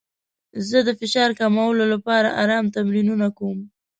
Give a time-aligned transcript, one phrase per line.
[0.69, 3.59] زه د فشار کمولو لپاره ارام تمرینونه کوم.